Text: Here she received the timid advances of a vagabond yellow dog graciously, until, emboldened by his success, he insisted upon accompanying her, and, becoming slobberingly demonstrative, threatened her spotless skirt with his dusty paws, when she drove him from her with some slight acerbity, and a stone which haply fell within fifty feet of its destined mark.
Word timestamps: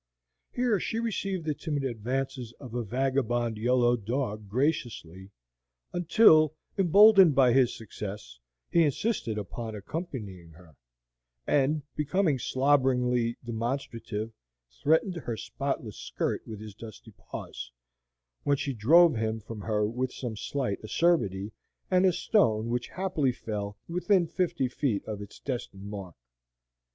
Here 0.51 0.79
she 0.79 0.97
received 0.99 1.45
the 1.45 1.53
timid 1.53 1.83
advances 1.83 2.53
of 2.53 2.73
a 2.73 2.83
vagabond 2.83 3.57
yellow 3.59 3.95
dog 3.95 4.49
graciously, 4.49 5.29
until, 5.93 6.55
emboldened 6.75 7.35
by 7.35 7.53
his 7.53 7.77
success, 7.77 8.39
he 8.71 8.81
insisted 8.81 9.37
upon 9.37 9.75
accompanying 9.75 10.53
her, 10.53 10.75
and, 11.45 11.83
becoming 11.95 12.39
slobberingly 12.39 13.37
demonstrative, 13.45 14.33
threatened 14.71 15.17
her 15.17 15.37
spotless 15.37 15.97
skirt 15.97 16.47
with 16.47 16.59
his 16.59 16.73
dusty 16.73 17.11
paws, 17.11 17.71
when 18.41 18.57
she 18.57 18.73
drove 18.73 19.15
him 19.15 19.39
from 19.39 19.61
her 19.61 19.87
with 19.87 20.11
some 20.11 20.35
slight 20.35 20.79
acerbity, 20.83 21.51
and 21.91 22.07
a 22.07 22.11
stone 22.11 22.69
which 22.69 22.87
haply 22.87 23.31
fell 23.31 23.77
within 23.87 24.25
fifty 24.25 24.67
feet 24.67 25.05
of 25.05 25.21
its 25.21 25.39
destined 25.39 25.85
mark. 25.85 26.15